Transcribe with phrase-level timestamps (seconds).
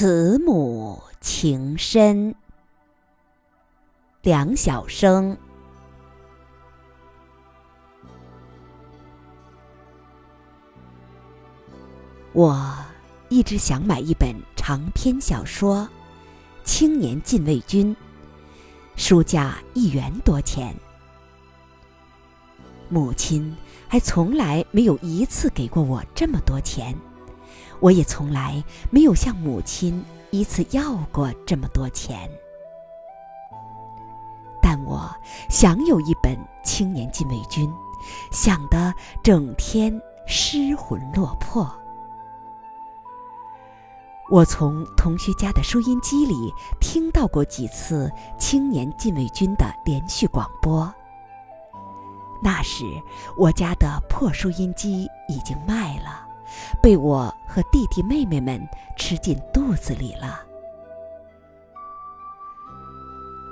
[0.00, 2.34] 慈母情深，
[4.22, 5.36] 梁晓声。
[12.32, 12.74] 我
[13.28, 15.80] 一直想买一本长篇小说
[16.64, 17.94] 《青年禁卫军》，
[18.96, 20.74] 书价一元多钱。
[22.88, 23.54] 母亲
[23.86, 26.96] 还从来没有一次给过我这么多钱。
[27.80, 32.30] 我也从来没有向母亲一次要过这么多钱，
[34.62, 35.10] 但我
[35.48, 37.68] 想有一本《青年禁卫军》，
[38.30, 41.68] 想得整天失魂落魄。
[44.30, 48.08] 我从同学家的收音机里听到过几次
[48.38, 50.92] 《青年禁卫军》的连续广播，
[52.40, 52.84] 那时
[53.36, 56.29] 我家的破收音机已经卖了。
[56.82, 58.60] 被我和弟弟妹妹们
[58.96, 60.40] 吃进肚子里了。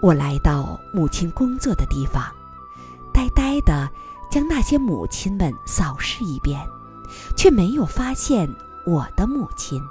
[0.00, 2.24] 我来到母亲工作的地方，
[3.12, 3.88] 呆呆地
[4.30, 6.60] 将那些母亲们扫视一遍，
[7.36, 8.48] 却没有发现
[8.86, 9.82] 我的母亲。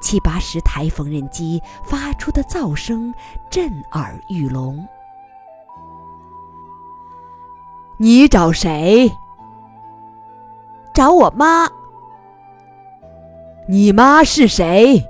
[0.00, 3.12] 七八十台缝纫机发出的噪声
[3.50, 4.86] 震耳欲聋。
[7.96, 9.10] 你找谁？
[10.98, 11.70] 找我妈。
[13.68, 15.00] 你妈是谁？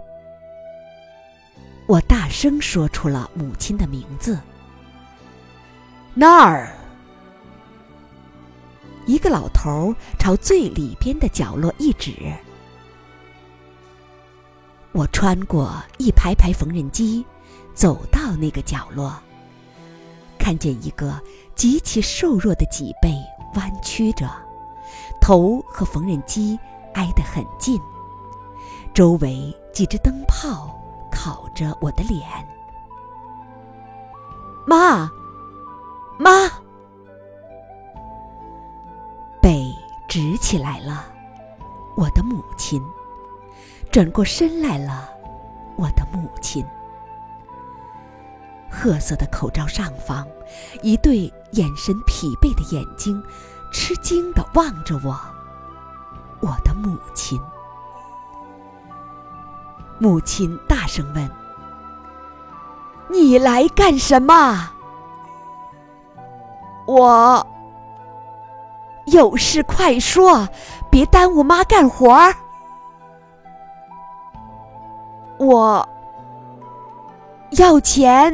[1.86, 4.38] 我大声说出了母亲的名字。
[6.12, 6.76] 那儿，
[9.06, 12.12] 一个老头朝最里边的角落一指。
[14.92, 17.24] 我穿过一排排缝纫机，
[17.72, 19.18] 走到那个角落，
[20.38, 21.18] 看见一个
[21.54, 23.14] 极其瘦弱的脊背
[23.54, 24.28] 弯曲着。
[25.28, 26.58] 头和缝纫机
[26.94, 27.78] 挨得很近，
[28.94, 30.74] 周围几只灯泡
[31.12, 32.22] 烤着我的脸。
[34.66, 35.12] 妈，
[36.18, 36.48] 妈，
[39.42, 39.70] 背
[40.08, 41.04] 直起来了，
[41.94, 42.80] 我的母亲；
[43.92, 45.10] 转过身来了，
[45.76, 46.64] 我的母亲。
[48.70, 50.26] 褐色的口罩上方，
[50.80, 53.22] 一对眼神疲惫的眼睛。
[53.70, 55.18] 吃惊的望着我，
[56.40, 57.40] 我的母亲。
[59.98, 61.30] 母亲大声问
[63.10, 64.70] ：“你来干什么？”
[66.86, 67.46] 我
[69.06, 70.48] 有事快说，
[70.90, 72.34] 别耽误妈干活儿。
[75.38, 75.86] 我
[77.52, 78.32] 要钱。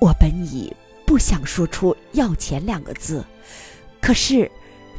[0.00, 0.74] 我本已。
[1.12, 3.22] 不想说出“要钱”两个字，
[4.00, 4.50] 可是，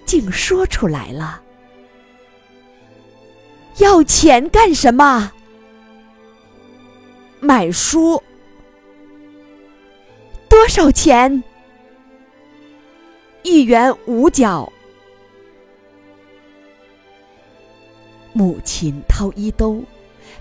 [0.05, 1.41] 竟说出来了。
[3.79, 5.31] 要钱干什么？
[7.39, 8.21] 买书。
[10.47, 11.43] 多少钱？
[13.41, 14.71] 一元五角。
[18.33, 19.83] 母亲掏衣兜，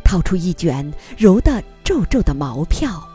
[0.05, 3.09] 掏出一卷揉得皱皱的毛票。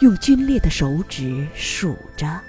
[0.00, 2.40] 用皲裂的手指数着，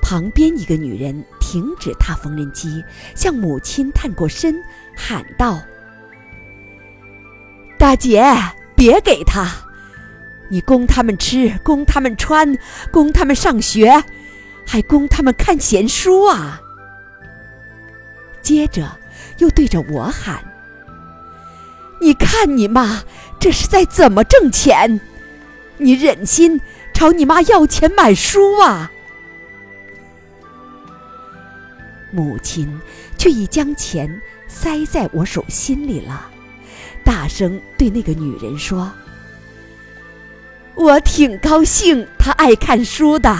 [0.00, 2.84] 旁边一个女人停止踏缝纫机，
[3.14, 4.62] 向母亲探过身，
[4.96, 5.62] 喊道
[7.78, 8.22] ：“大姐，
[8.76, 9.48] 别给他！
[10.48, 12.56] 你供他们吃，供他们穿，
[12.90, 14.04] 供他们上学，
[14.66, 16.60] 还供他们看闲书啊！”
[18.42, 18.98] 接着
[19.38, 20.44] 又对着我喊。
[22.00, 23.02] 你看你妈
[23.42, 25.00] 这是在怎么挣钱？
[25.78, 26.60] 你忍心
[26.94, 28.92] 朝你妈要钱买书啊？
[32.12, 32.80] 母亲
[33.18, 36.30] 却已将钱塞在我手心里了，
[37.04, 38.92] 大声对那个女人说
[40.76, 43.36] ：“我挺高兴，她爱看书的。”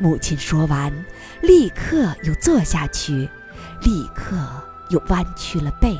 [0.00, 0.90] 母亲说完，
[1.42, 3.28] 立刻又坐下去，
[3.82, 4.34] 立刻。
[4.88, 5.98] 又弯曲了背，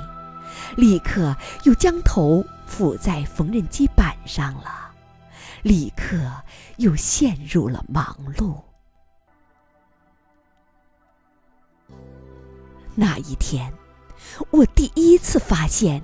[0.76, 4.90] 立刻又将头伏在缝纫机板上了，
[5.62, 6.16] 立刻
[6.76, 8.60] 又陷入了忙碌。
[12.94, 13.72] 那一天，
[14.50, 16.02] 我第一次发现，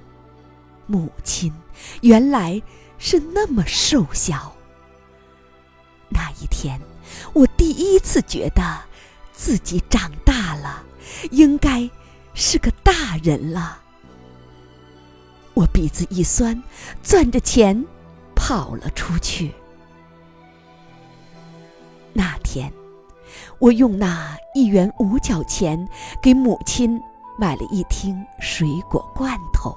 [0.87, 1.53] 母亲
[2.01, 2.61] 原来
[2.99, 4.55] 是那么瘦小。
[6.09, 6.81] 那一天，
[7.33, 8.83] 我第一次觉得
[9.33, 10.85] 自己长大了，
[11.31, 11.91] 应该。
[12.35, 13.83] 是个大人了，
[15.55, 16.63] 我鼻子一酸，
[17.03, 17.85] 攥着钱
[18.35, 19.55] 跑了出去。
[22.13, 22.73] 那天，
[23.59, 25.89] 我用那一元五角钱
[26.23, 27.01] 给母亲
[27.39, 29.77] 买了一听水果罐头。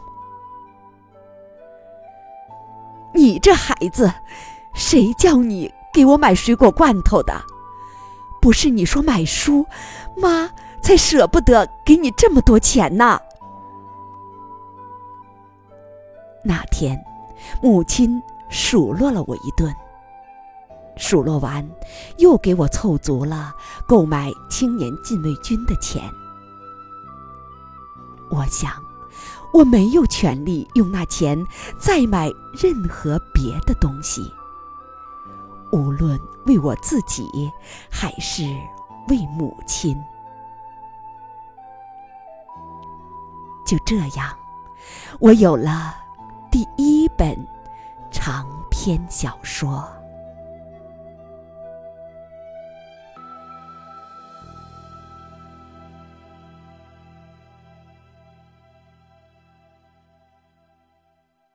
[3.13, 4.13] 你这孩子，
[4.74, 7.33] 谁叫你给我买水果罐头的？
[8.42, 9.66] 不是你说买书，
[10.16, 10.50] 妈
[10.81, 13.19] 才舍不得给你这么多钱呢。
[16.45, 17.03] 那天，
[17.62, 19.75] 母亲数落了我一顿。
[20.95, 21.68] 数落完，
[22.19, 23.53] 又给我凑足了
[23.86, 26.01] 购买青年禁卫军的钱。
[28.30, 28.71] 我想，
[29.51, 31.38] 我没有权利用那钱
[31.77, 34.31] 再买任何别的东西，
[35.71, 37.51] 无论为我自己
[37.89, 38.44] 还是
[39.09, 40.01] 为母亲。
[43.65, 44.33] 就这样，
[45.19, 45.95] 我有了
[46.55, 47.37] 第一本
[48.09, 49.94] 长篇小说。